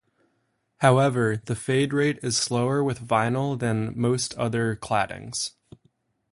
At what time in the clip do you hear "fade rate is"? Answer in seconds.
1.55-2.35